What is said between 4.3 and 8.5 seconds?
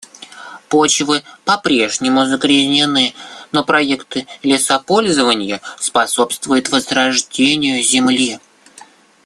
лесопользования способствуют возрождению земли.